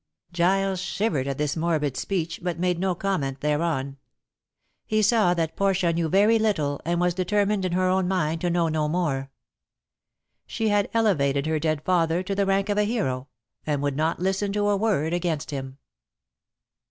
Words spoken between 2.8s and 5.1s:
comment thereon. He